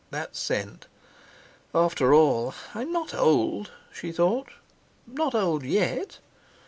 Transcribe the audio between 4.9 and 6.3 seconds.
"not old yet!"